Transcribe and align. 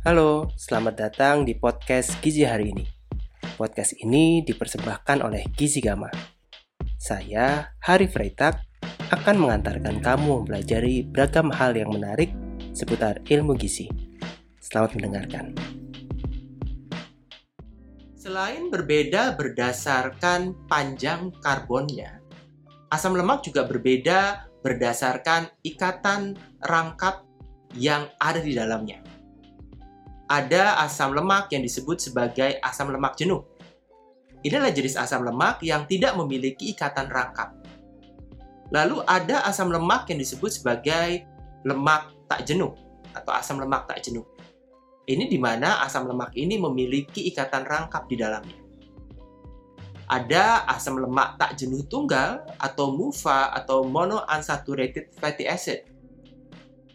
Halo, 0.00 0.48
selamat 0.56 0.94
datang 0.96 1.44
di 1.44 1.52
podcast 1.52 2.16
Gizi 2.24 2.40
hari 2.40 2.72
ini. 2.72 2.88
Podcast 3.60 3.92
ini 4.00 4.40
dipersembahkan 4.40 5.20
oleh 5.20 5.44
Gizi 5.52 5.84
Gama. 5.84 6.08
Saya, 6.96 7.68
Hari 7.84 8.08
Freitag, 8.08 8.64
akan 9.12 9.36
mengantarkan 9.36 10.00
kamu 10.00 10.40
mempelajari 10.40 11.04
beragam 11.04 11.52
hal 11.52 11.76
yang 11.76 11.92
menarik 11.92 12.32
seputar 12.72 13.20
ilmu 13.28 13.52
gizi. 13.60 13.92
Selamat 14.56 14.96
mendengarkan. 14.96 15.52
Selain 18.16 18.72
berbeda 18.72 19.36
berdasarkan 19.36 20.64
panjang 20.64 21.28
karbonnya, 21.44 22.24
asam 22.88 23.12
lemak 23.12 23.44
juga 23.44 23.68
berbeda 23.68 24.48
berdasarkan 24.64 25.52
ikatan 25.60 26.40
rangkap 26.64 27.28
yang 27.76 28.08
ada 28.16 28.40
di 28.40 28.56
dalamnya 28.56 29.09
ada 30.30 30.78
asam 30.86 31.10
lemak 31.10 31.50
yang 31.50 31.66
disebut 31.66 31.98
sebagai 31.98 32.62
asam 32.62 32.94
lemak 32.94 33.18
jenuh. 33.18 33.42
Inilah 34.46 34.70
jenis 34.70 34.94
asam 34.94 35.26
lemak 35.26 35.58
yang 35.66 35.90
tidak 35.90 36.14
memiliki 36.14 36.70
ikatan 36.70 37.10
rangkap. 37.10 37.50
Lalu 38.70 39.02
ada 39.10 39.42
asam 39.50 39.74
lemak 39.74 40.06
yang 40.06 40.22
disebut 40.22 40.62
sebagai 40.62 41.26
lemak 41.66 42.14
tak 42.30 42.46
jenuh 42.46 42.70
atau 43.10 43.34
asam 43.34 43.58
lemak 43.58 43.90
tak 43.90 44.06
jenuh. 44.06 44.22
Ini 45.10 45.26
di 45.26 45.34
mana 45.34 45.82
asam 45.82 46.06
lemak 46.06 46.30
ini 46.38 46.62
memiliki 46.62 47.26
ikatan 47.34 47.66
rangkap 47.66 48.06
di 48.06 48.14
dalamnya. 48.14 48.58
Ada 50.06 50.70
asam 50.70 51.02
lemak 51.02 51.42
tak 51.42 51.58
jenuh 51.58 51.82
tunggal 51.90 52.46
atau 52.62 52.94
MUFA 52.94 53.50
atau 53.50 53.82
monounsaturated 53.82 55.10
fatty 55.18 55.50
acid. 55.50 55.90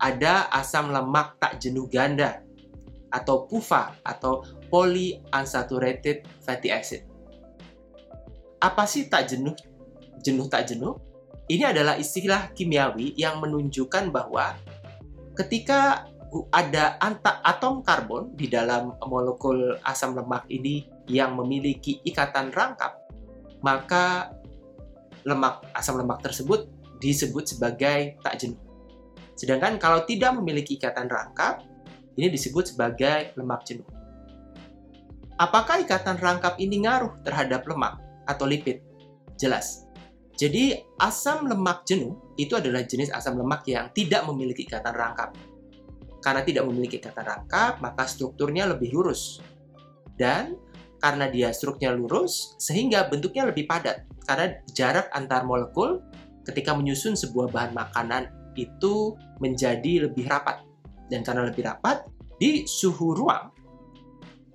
Ada 0.00 0.48
asam 0.48 0.88
lemak 0.88 1.36
tak 1.36 1.60
jenuh 1.60 1.84
ganda 1.92 2.47
atau 3.08 3.48
PUFA 3.48 3.96
atau 4.04 4.44
polyunsaturated 4.68 6.28
fatty 6.44 6.68
acid. 6.68 7.02
Apa 8.58 8.84
sih 8.84 9.06
tak 9.06 9.30
jenuh? 9.32 9.54
Jenuh 10.20 10.50
tak 10.50 10.68
jenuh? 10.68 10.98
Ini 11.48 11.72
adalah 11.72 11.96
istilah 11.96 12.52
kimiawi 12.52 13.16
yang 13.16 13.40
menunjukkan 13.40 14.12
bahwa 14.12 14.52
ketika 15.32 16.04
ada 16.52 17.00
atom 17.40 17.80
karbon 17.80 18.36
di 18.36 18.52
dalam 18.52 18.92
molekul 19.08 19.80
asam 19.80 20.12
lemak 20.12 20.44
ini 20.52 20.84
yang 21.08 21.32
memiliki 21.40 22.04
ikatan 22.04 22.52
rangkap, 22.52 23.00
maka 23.64 24.36
lemak 25.24 25.64
asam 25.72 25.96
lemak 25.96 26.20
tersebut 26.20 26.68
disebut 27.00 27.56
sebagai 27.56 28.20
tak 28.20 28.44
jenuh. 28.44 28.60
Sedangkan 29.38 29.80
kalau 29.80 30.04
tidak 30.04 30.36
memiliki 30.36 30.76
ikatan 30.76 31.08
rangkap, 31.08 31.64
ini 32.18 32.34
disebut 32.34 32.74
sebagai 32.74 33.30
lemak 33.38 33.62
jenuh. 33.62 33.86
Apakah 35.38 35.78
ikatan 35.86 36.18
rangkap 36.18 36.58
ini 36.58 36.82
ngaruh 36.82 37.22
terhadap 37.22 37.62
lemak 37.70 38.02
atau 38.26 38.42
lipid? 38.42 38.82
Jelas. 39.38 39.86
Jadi 40.34 40.74
asam 40.98 41.46
lemak 41.46 41.86
jenuh 41.86 42.18
itu 42.34 42.58
adalah 42.58 42.82
jenis 42.82 43.14
asam 43.14 43.38
lemak 43.38 43.62
yang 43.70 43.86
tidak 43.94 44.26
memiliki 44.26 44.66
ikatan 44.66 44.90
rangkap. 44.90 45.30
Karena 46.18 46.42
tidak 46.42 46.66
memiliki 46.66 46.98
ikatan 46.98 47.22
rangkap, 47.22 47.78
maka 47.78 48.02
strukturnya 48.10 48.66
lebih 48.66 48.90
lurus. 48.90 49.38
Dan 50.18 50.58
karena 50.98 51.30
dia 51.30 51.54
strukturnya 51.54 51.94
lurus, 51.94 52.58
sehingga 52.58 53.06
bentuknya 53.06 53.46
lebih 53.46 53.70
padat. 53.70 54.02
Karena 54.26 54.58
jarak 54.74 55.06
antar 55.14 55.46
molekul 55.46 56.02
ketika 56.42 56.74
menyusun 56.74 57.14
sebuah 57.14 57.54
bahan 57.54 57.78
makanan 57.78 58.54
itu 58.58 59.14
menjadi 59.38 60.10
lebih 60.10 60.26
rapat 60.26 60.67
dan 61.08 61.24
karena 61.24 61.48
lebih 61.48 61.64
rapat 61.64 62.04
di 62.38 62.64
suhu 62.68 63.16
ruang 63.16 63.50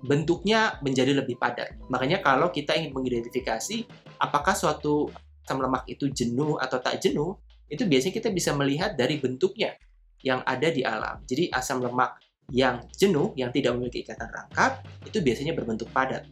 bentuknya 0.04 0.76
menjadi 0.84 1.16
lebih 1.16 1.40
padat. 1.40 1.80
Makanya 1.88 2.20
kalau 2.20 2.52
kita 2.52 2.76
ingin 2.76 2.92
mengidentifikasi 2.92 3.88
apakah 4.20 4.52
suatu 4.52 5.08
asam 5.44 5.60
lemak 5.60 5.84
itu 5.88 6.08
jenuh 6.12 6.60
atau 6.60 6.80
tak 6.80 7.00
jenuh, 7.00 7.36
itu 7.68 7.88
biasanya 7.88 8.14
kita 8.16 8.28
bisa 8.32 8.52
melihat 8.52 8.96
dari 8.96 9.16
bentuknya 9.20 9.76
yang 10.24 10.44
ada 10.44 10.68
di 10.68 10.84
alam. 10.84 11.20
Jadi 11.24 11.48
asam 11.52 11.80
lemak 11.80 12.20
yang 12.52 12.84
jenuh, 12.96 13.32
yang 13.36 13.48
tidak 13.52 13.76
memiliki 13.76 14.04
ikatan 14.04 14.28
rangkap, 14.28 14.84
itu 15.04 15.20
biasanya 15.24 15.56
berbentuk 15.56 15.88
padat. 15.92 16.28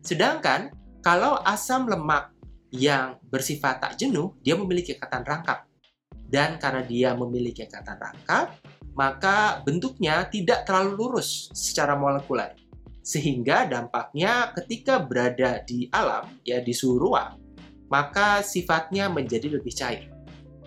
Sedangkan 0.00 0.72
kalau 1.04 1.40
asam 1.44 1.88
lemak 1.88 2.32
yang 2.72 3.16
bersifat 3.28 3.80
tak 3.80 3.92
jenuh, 4.00 4.36
dia 4.40 4.56
memiliki 4.56 4.96
ikatan 4.96 5.24
rangkap. 5.24 5.68
Dan 6.28 6.60
karena 6.60 6.84
dia 6.84 7.16
memiliki 7.16 7.64
ikatan 7.64 7.96
rangkap, 7.96 8.52
maka 8.98 9.62
bentuknya 9.62 10.26
tidak 10.26 10.66
terlalu 10.66 10.98
lurus 10.98 11.54
secara 11.54 11.94
molekuler. 11.94 12.58
Sehingga 13.06 13.70
dampaknya 13.70 14.50
ketika 14.58 14.98
berada 14.98 15.62
di 15.62 15.86
alam, 15.94 16.26
ya 16.42 16.58
di 16.58 16.74
suhu 16.74 16.98
ruang, 16.98 17.38
maka 17.86 18.42
sifatnya 18.42 19.06
menjadi 19.06 19.54
lebih 19.54 19.70
cair. 19.70 20.10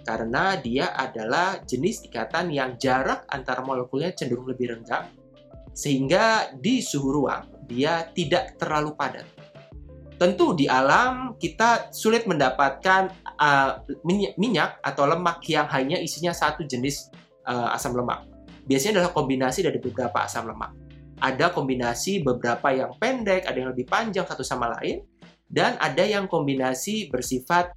Karena 0.07 0.57
dia 0.57 0.95
adalah 0.95 1.59
jenis 1.61 2.07
ikatan 2.07 2.49
yang 2.49 2.79
jarak 2.79 3.27
antara 3.29 3.61
molekulnya 3.61 4.15
cenderung 4.15 4.47
lebih 4.47 4.79
rendah, 4.79 5.11
sehingga 5.75 6.55
di 6.55 6.79
suhu 6.81 7.21
ruang 7.21 7.67
dia 7.67 8.09
tidak 8.15 8.57
terlalu 8.57 8.95
padat. 8.95 9.27
Tentu 10.17 10.55
di 10.55 10.71
alam 10.71 11.35
kita 11.35 11.91
sulit 11.93 12.25
mendapatkan 12.25 13.11
uh, 13.37 13.85
minyak 14.37 14.81
atau 14.81 15.05
lemak 15.05 15.43
yang 15.49 15.65
hanya 15.69 15.97
isinya 15.97 16.33
satu 16.33 16.61
jenis 16.65 17.09
uh, 17.47 17.75
asam 17.75 17.95
lemak. 17.97 18.27
Biasanya 18.65 19.01
adalah 19.01 19.13
kombinasi 19.13 19.65
dari 19.65 19.79
beberapa 19.81 20.21
asam 20.21 20.45
lemak. 20.47 20.71
Ada 21.21 21.53
kombinasi 21.53 22.25
beberapa 22.25 22.73
yang 22.73 22.97
pendek, 22.97 23.45
ada 23.45 23.57
yang 23.57 23.69
lebih 23.73 23.85
panjang 23.85 24.25
satu 24.25 24.41
sama 24.41 24.73
lain, 24.79 25.05
dan 25.45 25.77
ada 25.77 26.01
yang 26.01 26.25
kombinasi 26.25 27.11
bersifat 27.13 27.75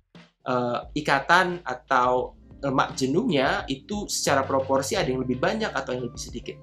uh, 0.49 0.89
ikatan 0.97 1.61
atau 1.67 2.39
lemak 2.65 2.97
jenuhnya 2.97 3.69
itu 3.69 4.09
secara 4.09 4.41
proporsi 4.49 4.97
ada 4.97 5.13
yang 5.13 5.21
lebih 5.21 5.37
banyak 5.37 5.69
atau 5.69 5.93
yang 5.93 6.09
lebih 6.09 6.21
sedikit. 6.21 6.57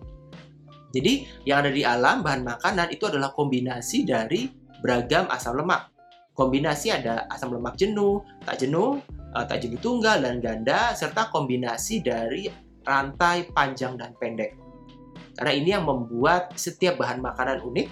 Jadi 0.91 1.45
yang 1.45 1.63
ada 1.63 1.71
di 1.71 1.85
alam 1.85 2.25
bahan 2.25 2.41
makanan 2.43 2.87
itu 2.91 3.07
adalah 3.07 3.31
kombinasi 3.31 4.03
dari 4.03 4.49
beragam 4.81 5.29
asam 5.29 5.55
lemak. 5.55 5.93
Kombinasi 6.33 6.89
ada 6.89 7.29
asam 7.29 7.53
lemak 7.53 7.77
jenuh, 7.77 8.25
tak 8.43 8.57
jenuh, 8.65 8.97
uh, 9.35 9.45
tak 9.45 9.61
jenuh 9.61 9.77
tunggal 9.77 10.19
dan 10.19 10.41
ganda 10.41 10.97
serta 10.97 11.29
kombinasi 11.29 12.01
dari 12.01 12.49
rantai 12.85 13.49
panjang 13.51 13.97
dan 13.97 14.13
pendek. 14.17 14.57
Karena 15.37 15.53
ini 15.53 15.69
yang 15.73 15.87
membuat 15.87 16.53
setiap 16.59 16.99
bahan 16.99 17.23
makanan 17.23 17.63
unik, 17.63 17.87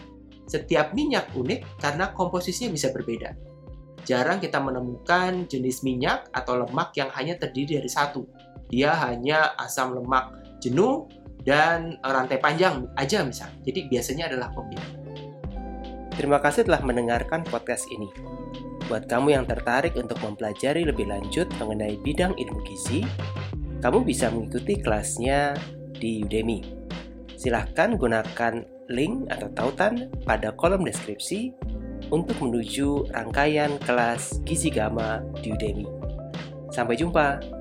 setiap 0.50 0.92
minyak 0.98 1.30
unik 1.38 1.80
karena 1.80 2.12
komposisinya 2.12 2.74
bisa 2.74 2.92
berbeda. 2.92 3.32
Jarang 4.04 4.42
kita 4.42 4.58
menemukan 4.58 5.46
jenis 5.46 5.86
minyak 5.86 6.28
atau 6.34 6.66
lemak 6.66 6.96
yang 6.98 7.14
hanya 7.14 7.38
terdiri 7.38 7.78
dari 7.78 7.92
satu. 7.92 8.26
Dia 8.70 8.98
hanya 9.06 9.54
asam 9.62 9.94
lemak 9.94 10.34
jenuh 10.62 11.06
dan 11.46 11.98
rantai 12.04 12.42
panjang 12.42 12.90
aja 13.00 13.24
misalnya. 13.24 13.60
Jadi 13.64 13.80
biasanya 13.88 14.24
adalah 14.34 14.50
kombinasi. 14.52 14.98
Terima 16.20 16.44
kasih 16.44 16.68
telah 16.68 16.84
mendengarkan 16.84 17.48
podcast 17.48 17.88
ini. 17.88 18.12
Buat 18.92 19.08
kamu 19.08 19.38
yang 19.40 19.46
tertarik 19.46 19.96
untuk 19.96 20.20
mempelajari 20.20 20.84
lebih 20.84 21.08
lanjut 21.08 21.48
mengenai 21.62 21.96
bidang 22.02 22.34
ilmu 22.36 22.60
gizi, 22.66 23.06
kamu 23.80 24.04
bisa 24.04 24.28
mengikuti 24.32 24.80
kelasnya 24.80 25.56
di 25.96 26.24
Udemy. 26.24 26.64
Silahkan 27.40 27.96
gunakan 27.96 28.64
link 28.92 29.32
atau 29.32 29.48
tautan 29.56 30.12
pada 30.28 30.52
kolom 30.56 30.84
deskripsi 30.84 31.56
untuk 32.12 32.36
menuju 32.44 33.12
rangkaian 33.12 33.80
kelas 33.84 34.44
Gizi 34.44 34.72
Gama 34.72 35.24
di 35.40 35.56
Udemy. 35.56 35.88
Sampai 36.72 37.00
jumpa! 37.00 37.59